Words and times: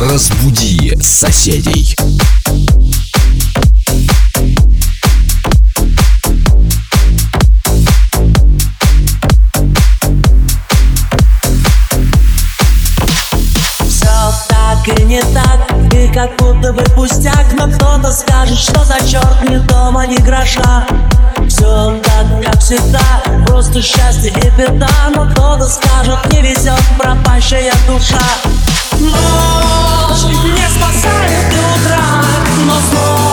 Разбуди 0.00 0.96
соседей. 1.02 1.94
Все 13.86 14.06
так 14.48 14.88
и 14.98 15.02
не 15.02 15.20
так, 15.20 15.92
и 15.92 16.08
как 16.08 16.34
будто 16.38 16.72
бы 16.72 16.82
пустяк 16.94 17.44
Но 17.58 17.70
кто-то 17.70 18.10
скажет, 18.10 18.58
что 18.58 18.82
за 18.82 18.98
черт 19.06 19.46
не 19.50 19.58
дома, 19.58 20.06
ни 20.06 20.16
гроша 20.16 20.86
Все 21.46 22.00
так, 22.02 22.42
как 22.42 22.62
всегда, 22.62 23.22
просто 23.46 23.82
счастье 23.82 24.30
и 24.30 24.50
беда 24.58 24.88
Но 25.14 25.28
кто-то 25.28 25.68
скажет, 25.68 26.18
не 26.32 26.40
везет 26.40 26.82
пропащая 26.98 27.74
душа 27.86 28.18
Но 28.98 29.79
ночь 30.10 30.24
не 30.24 30.68
спасает 30.68 31.54
утро, 31.54 31.96
но 32.64 32.74
снова. 32.80 33.29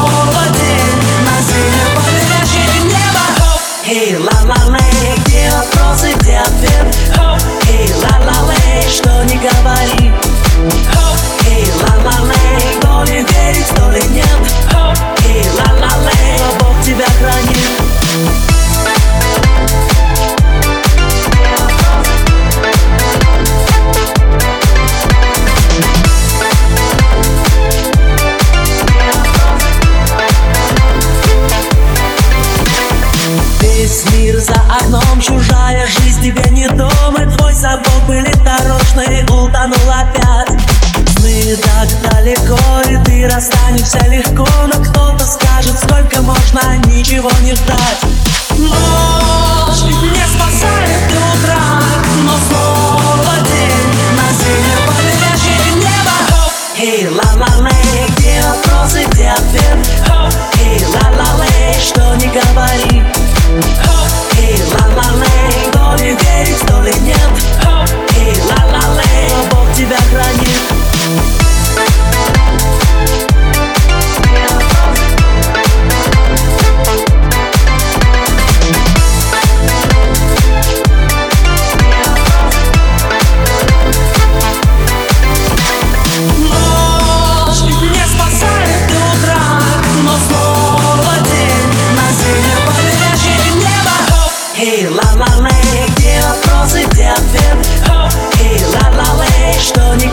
ничего 47.18 47.32
не 47.42 47.56
ждал 47.56 47.77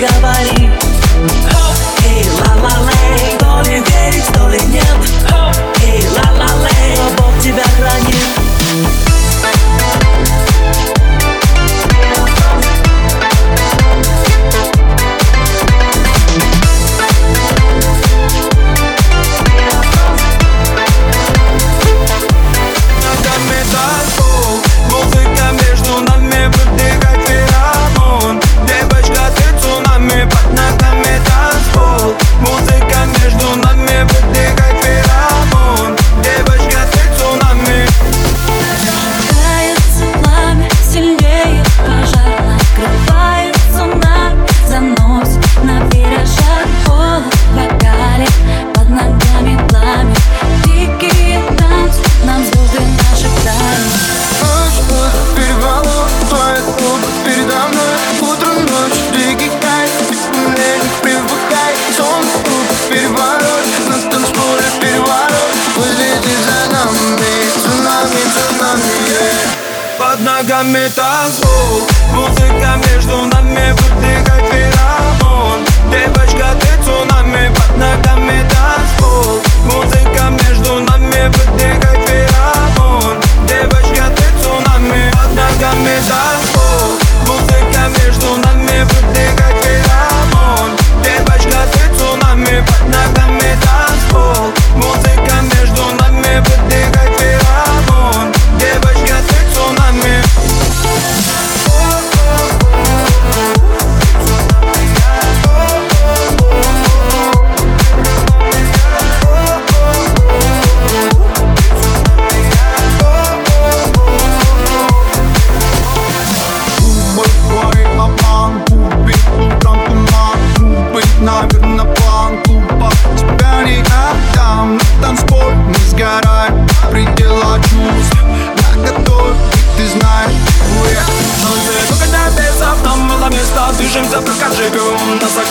caballo. 0.06 0.53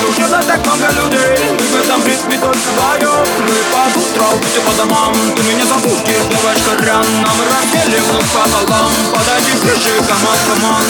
Случилось 0.04 0.46
так 0.46 0.60
много 0.66 0.92
людей 0.92 1.58
В 1.72 1.76
этом 1.76 2.06
ритме 2.06 2.38
только 2.38 2.58
вдвоем 2.58 3.26
Мы 3.40 3.56
по 3.72 4.00
утрам, 4.00 4.38
ты 4.54 4.60
по 4.60 4.72
домам 4.74 5.14
Ты 5.34 5.44
меня 5.44 5.66
забудешь, 5.66 6.26
бываешь 6.30 6.60
корян 6.62 7.06
Нам 7.24 7.38
разбили 7.48 8.02
вновь 8.02 8.30
по 8.34 8.42
полам 8.50 8.92
Подойди 9.14 9.52
ближе, 9.62 10.04
команд, 10.06 10.42
команд 10.46 10.88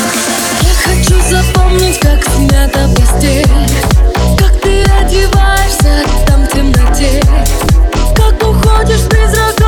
Я 0.64 0.74
хочу 0.84 1.22
запомнить, 1.30 2.00
как 2.00 2.24
смята 2.24 2.90
постель 2.96 3.48
Как 4.40 4.60
ты 4.62 4.82
одеваешься 4.82 6.04
там 6.26 6.46
в 6.46 6.48
темноте 6.48 7.22
Как 8.16 8.42
уходишь 8.42 9.04
без 9.12 9.38
разрыва 9.38 9.63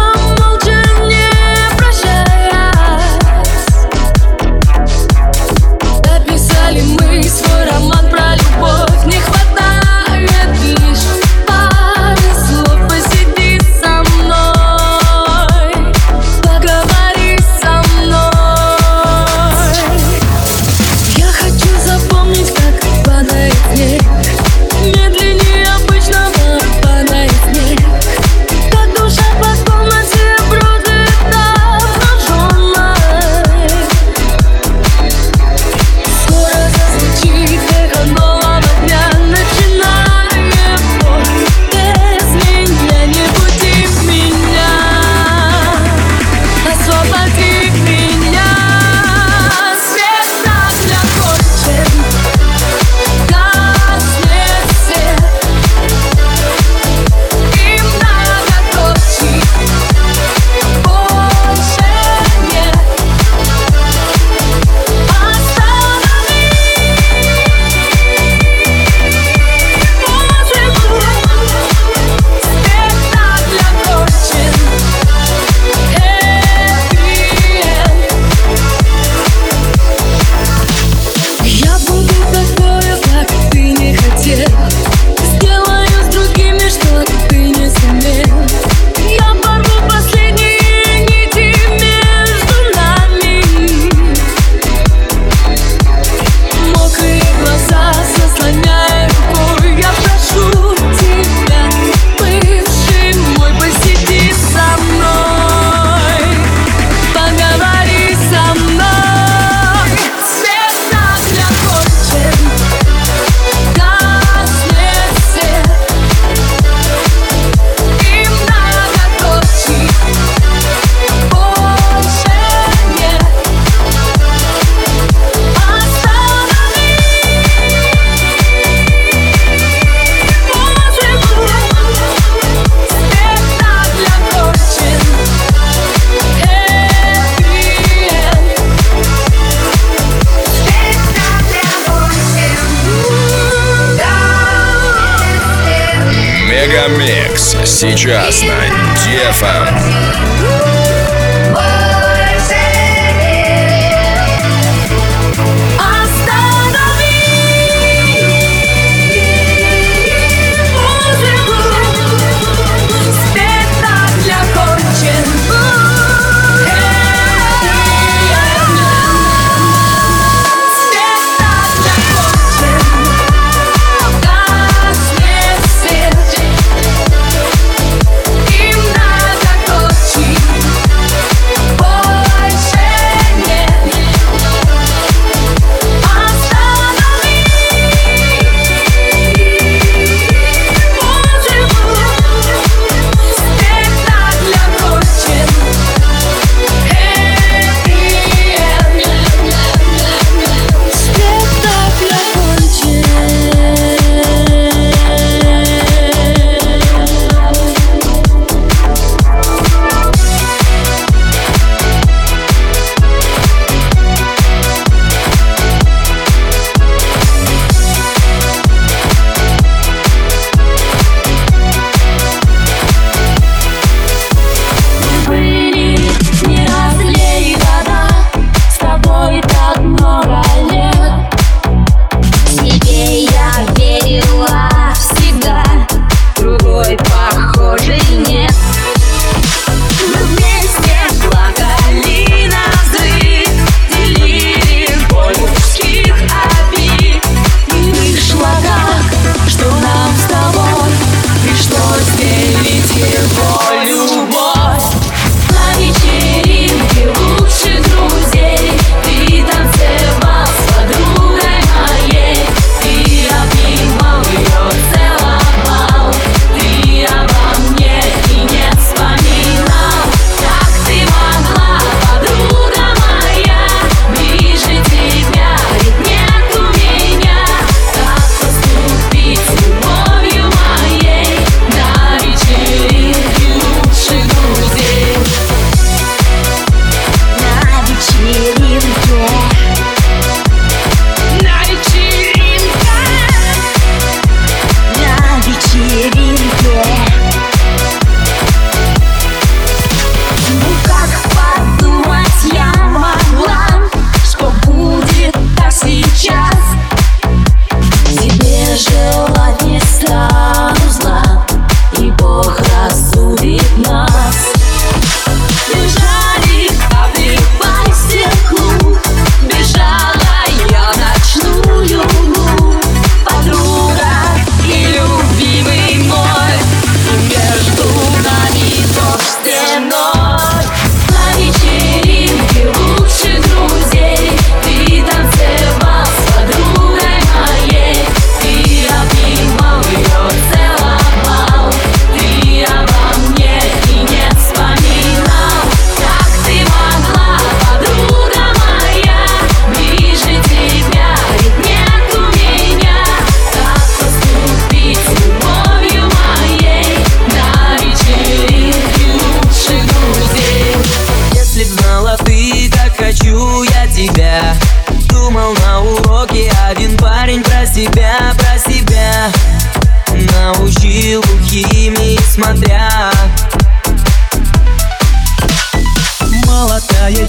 Сейчас 147.78 148.42
на 148.42 148.56
Дефа. 149.04 150.35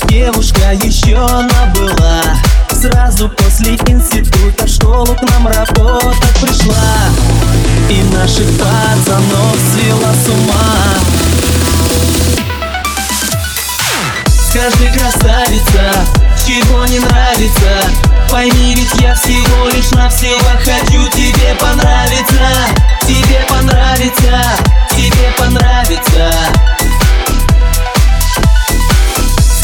Девушка 0.09 0.73
еще 0.73 1.17
она 1.17 1.73
была. 1.75 2.23
Сразу 2.71 3.29
после 3.29 3.75
института 3.89 4.67
в 4.67 4.69
школу 4.69 5.07
к 5.15 5.23
нам 5.31 5.47
работать 5.49 6.41
пришла. 6.41 7.11
И 7.89 8.03
наших 8.15 8.47
пацанов 8.59 9.57
свела 9.73 10.13
с 10.13 10.29
ума. 10.29 10.77
Скажи, 14.49 14.93
красавица, 14.93 15.93
чего 16.47 16.85
не 16.87 16.99
нравится. 16.99 17.91
Пойми, 18.31 18.75
ведь 18.75 19.01
я 19.01 19.15
всего 19.15 19.69
лишь 19.69 19.91
навсего 19.93 20.51
хочу. 20.65 21.09
Тебе 21.11 21.55
понравиться 21.61 22.87
Тебе 23.07 23.47
понравится, 23.49 24.43
тебе 24.91 25.31
понравится 25.39 26.33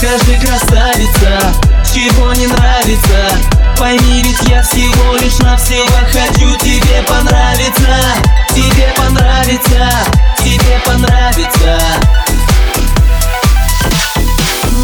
Скажи, 0.02 0.36
красавица, 0.40 1.54
чего 1.94 2.32
не 2.32 2.48
нравится. 2.48 3.38
Пойми, 3.78 4.24
ведь 4.24 4.48
я 4.48 4.60
всего 4.60 5.14
лишь 5.14 5.38
навсего 5.38 5.86
хочу 6.10 6.58
тебе 6.58 7.04
понравиться 7.06 8.00
Тебе 8.48 8.92
понравится, 8.96 9.92
тебе 10.38 10.80
понравится. 10.84 11.78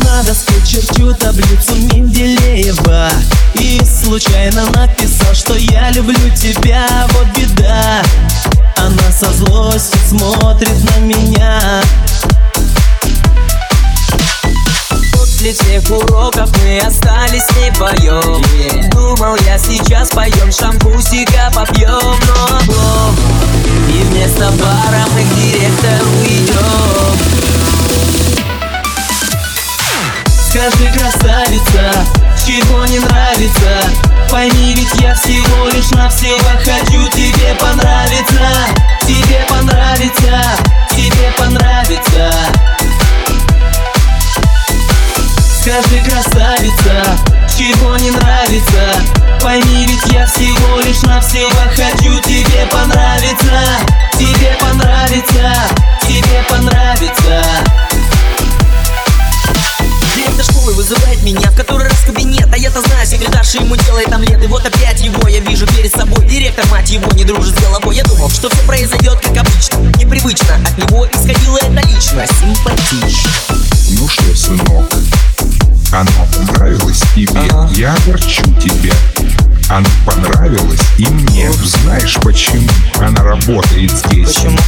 На 0.04 0.22
доске 0.22 0.54
черчу 0.64 1.12
таблицу 1.14 1.74
Менделеева 1.74 3.10
И 3.54 3.80
случайно 3.84 4.66
написал, 4.66 5.34
что 5.34 5.56
я 5.56 5.90
люблю 5.90 6.30
тебя 6.36 6.86
Вот 7.10 7.26
беда, 7.36 8.04
она 8.76 9.10
со 9.10 9.32
злостью 9.32 9.98
смотрит 10.08 10.94
на 10.94 11.00
меня 11.00 11.82
После 15.38 15.52
всех 15.52 15.88
уроков 15.88 16.50
мы 16.64 16.80
остались 16.80 17.46
не 17.58 17.70
поем 17.78 18.42
Думал 18.90 19.36
я 19.46 19.56
сейчас 19.56 20.08
поем 20.08 20.50
шампусика 20.50 21.52
попьем 21.54 21.86
Но 22.26 22.56
облом 22.56 23.16
И 23.88 24.02
вместо 24.02 24.50
бара 24.50 25.04
мы 25.14 25.22
к 25.22 25.34
директору 25.36 26.10
идем. 26.24 27.18
Скажи, 30.50 30.92
красавица, 30.92 31.92
чего 32.44 32.84
не 32.86 32.98
нравится? 32.98 33.92
Пойми, 34.32 34.74
ведь 34.74 35.00
я 35.00 35.14
всего 35.14 35.68
лишь 35.68 35.90
навсего 35.92 36.50
хочу 36.64 37.08
тебе 37.12 37.54
меня 61.32 61.50
в 61.50 61.56
который 61.56 61.84
раз 61.86 61.98
в 61.98 62.06
кабинет. 62.06 62.48
А 62.52 62.56
я-то 62.56 62.80
знаю, 62.80 63.06
секретарша 63.06 63.58
ему 63.58 63.76
делает 63.76 64.10
омлет 64.12 64.42
И 64.42 64.46
вот 64.46 64.64
опять 64.64 65.00
его 65.00 65.28
я 65.28 65.40
вижу 65.40 65.66
перед 65.66 65.92
собой. 65.92 66.26
Директор, 66.26 66.64
мать 66.70 66.90
его, 66.90 67.10
не 67.12 67.24
дружит 67.24 67.54
с 67.56 67.62
головой. 67.62 67.96
Я 67.96 68.04
думал, 68.04 68.30
что 68.30 68.48
все 68.48 68.62
произойдет 68.66 69.18
как 69.20 69.36
обычно. 69.36 69.78
Непривычно, 69.98 70.54
от 70.56 70.78
него 70.78 71.06
исходила 71.06 71.58
эта 71.58 71.86
личность. 71.86 72.32
Симпатично. 72.40 73.30
Ну 73.90 74.08
что, 74.08 74.36
сынок, 74.36 74.90
оно 75.92 76.10
понравилось 76.34 77.02
тебе, 77.14 77.40
Ага. 77.50 77.70
я 77.74 77.94
огорчу 77.94 78.42
тебя. 78.60 78.92
Оно 79.70 79.88
понравилось 80.06 80.80
и 80.96 81.06
мне. 81.06 81.52
Знаешь 81.52 82.16
почему 82.22 82.66
она 83.00 83.22
работает 83.22 83.90
здесь? 83.90 84.34
Почему? 84.34 84.58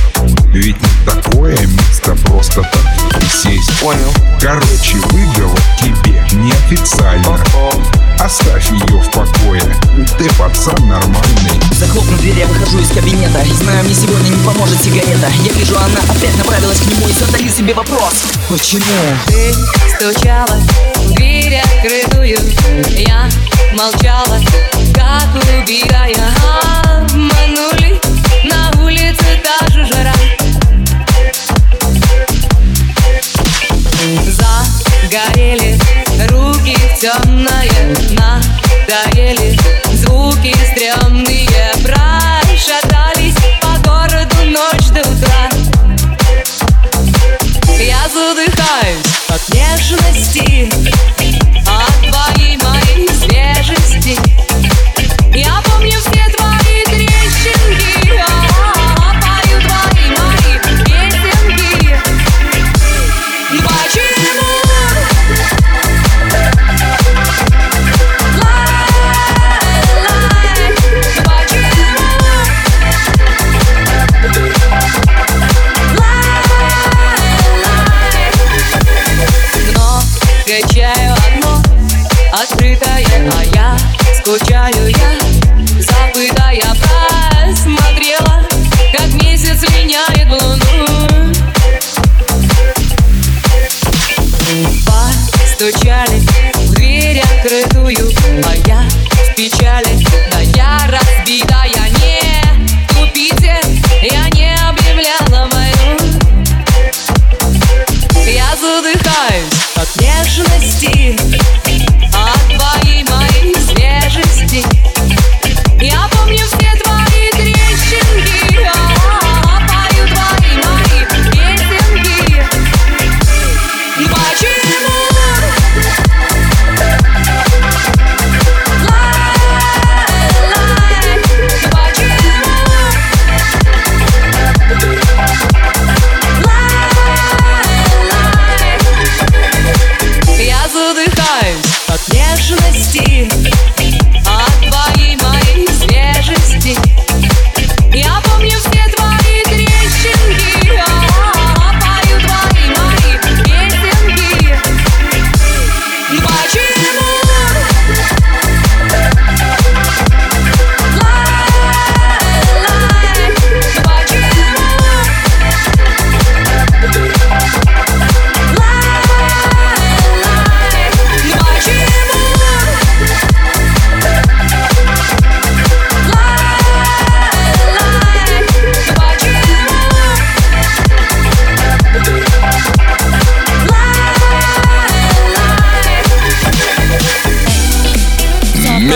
Ведь 0.53 0.77
не 0.77 1.07
такое 1.07 1.57
место 1.67 2.15
просто 2.27 2.63
так 2.63 3.19
присесть. 3.19 3.71
Понял 3.81 4.13
Короче, 4.41 4.97
выговор 5.11 5.59
тебе 5.81 6.23
неофициально. 6.33 7.39
Оставь 8.19 8.71
ее 8.71 9.01
в 9.01 9.11
покое. 9.11 9.63
Ты 10.19 10.29
пацан 10.39 10.87
нормальный. 10.87 11.61
Захлопнув 11.79 12.21
дверь, 12.21 12.39
я 12.39 12.47
выхожу 12.47 12.79
из 12.79 12.91
кабинета 12.91 13.41
И 13.41 13.53
знаю, 13.55 13.83
мне 13.85 13.95
сегодня 13.95 14.29
не 14.29 14.45
поможет 14.45 14.83
сигарета 14.83 15.29
Я 15.43 15.53
вижу, 15.53 15.77
она 15.79 16.01
опять 16.11 16.37
направилась 16.37 16.79
к 16.79 16.87
нему 16.87 17.09
И 17.09 17.13
задаю 17.13 17.49
себе 17.49 17.73
вопрос 17.73 18.25
Почему? 18.51 18.83
Ты 19.27 19.55
стучала 19.95 20.61
дверь 21.17 21.59
открытую 21.59 22.39
Я 22.99 23.31
молчала, 23.75 24.39
как 25.01 25.35
убитая 25.35 26.29
Обманули 26.85 27.99
на 28.45 28.71
улице 28.83 29.41
та 29.43 29.73
же 29.73 29.85
жара. 29.87 30.15
Загорели 34.27 35.79
руки 36.29 36.77
темные 37.01 37.97
Надоели 38.11 39.59
звуки 39.95 40.55
стрёмные. 40.71 41.73
Прошатались 41.83 43.37
по 43.63 43.89
городу 43.89 44.37
ночь 44.45 44.89
до 44.93 45.01
утра. 45.01 45.49
Я 47.79 48.07
задыхаюсь 48.09 49.11
от 49.29 49.49
нежности 49.55 50.71
скучаю 84.30 84.79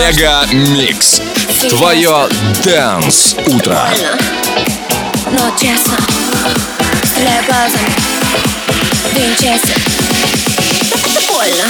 Mega 0.05 0.45
Mix. 0.51 1.19
Твое 1.67 2.29
Dance 2.63 3.37
Утро. 3.47 3.89
Но 5.31 5.49
честно, 5.59 5.97
Это 11.05 11.33
больно 11.33 11.63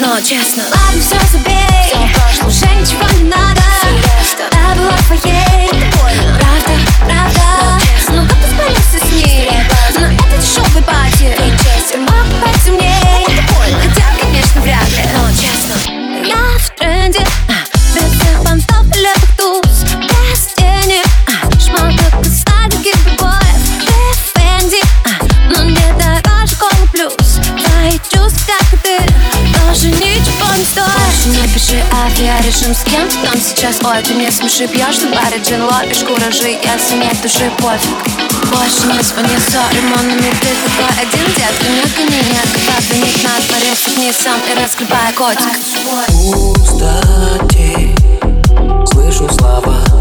Но 0.00 0.20
честно 0.22 0.64
Ладно, 0.64 1.00
все 1.00 1.20
забей 1.30 1.94
Уже 2.48 2.66
ничего 2.74 3.06
не 3.16 3.30
надо 3.30 3.62
Я 4.52 4.74
была 4.74 4.96
твоей 5.06 5.70
Правда, 5.92 6.74
правда 6.98 7.80
Ну 8.08 8.26
как 8.26 8.38
ты 8.38 8.48
спалился 8.50 8.98
с 8.98 9.12
ней 9.12 9.48
На 10.00 10.12
это 10.12 10.36
дешевый 10.36 10.82
party 10.82 11.03
Больше 31.74 31.82
не 31.82 31.82
пиши 31.82 31.84
авиарежим 31.92 32.74
с 32.74 32.84
кем 32.84 33.08
Там 33.24 33.40
сейчас, 33.40 33.80
ой, 33.82 34.02
ты 34.02 34.14
не 34.14 34.30
смеши 34.30 34.66
Пьешь 34.68 35.00
на 35.00 35.10
баре 35.10 35.38
джин, 35.42 35.62
ловишь 35.62 36.04
куражи 36.04 36.48
Если 36.48 36.96
нет 36.96 37.20
души, 37.22 37.50
пофиг. 37.58 37.96
Больше 38.50 38.86
не 38.86 39.02
звони, 39.02 39.36
сори, 39.38 39.80
мой 39.80 40.02
номер 40.02 40.34
Ты 40.40 40.48
такой 40.64 40.92
один, 41.00 41.26
детка, 41.34 41.66
не 41.68 41.82
гони 41.96 42.20
Нет, 42.30 42.48
когда 42.52 42.74
винит 42.94 43.22
на 43.24 43.40
дворе 43.46 43.74
Согни 43.74 44.12
сам 44.12 44.40
и 44.50 44.54
раскрывай 44.60 45.12
котик. 45.14 45.58
Пустоте 46.54 47.94
Слышу 48.92 49.28
слова 49.34 49.93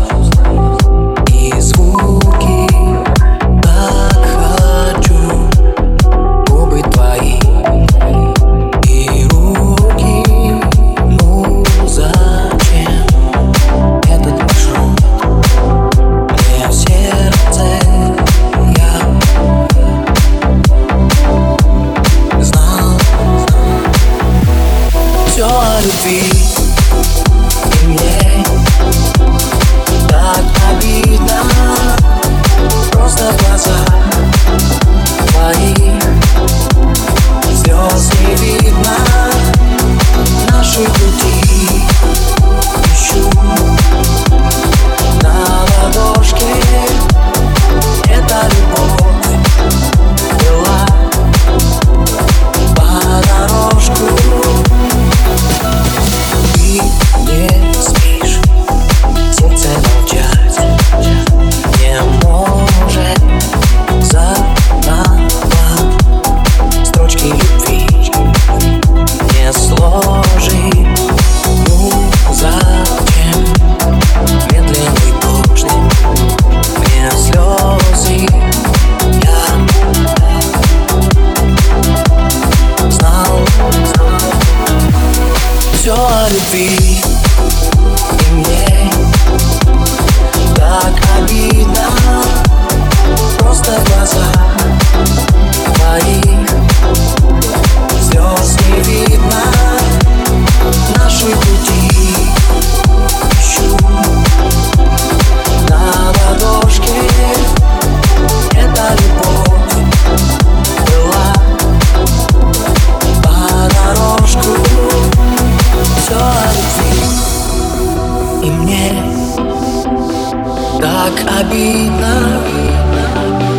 обидно. 121.53 122.41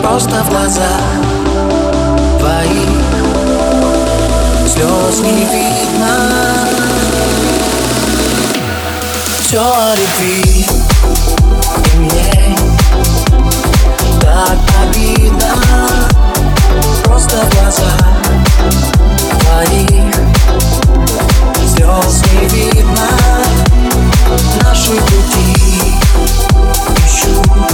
Просто 0.02 0.42
в 0.42 0.50
глаза 0.50 0.98
твои 2.38 2.86
Слез 4.66 5.20
не 5.20 5.44
видно. 5.44 6.66
Все 9.40 9.60
о 9.60 9.94
любви. 9.94 10.66
Мне 11.96 12.56
так 14.20 14.58
обидно. 14.82 15.54
Просто 17.04 17.36
в 17.36 17.54
глаза 17.54 17.92
твоих 19.40 20.14
Слез 21.68 22.22
не 22.32 22.48
видно. 22.48 23.08
Наши 24.62 24.90
пути 24.90 25.94
ищу 27.06 27.73